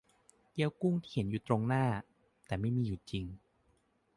[0.51, 1.85] เกี๊ยวกุ้งที่เห็นอยู่ตรงหน้า
[2.45, 3.25] แต่ไม่มีอยู่จริง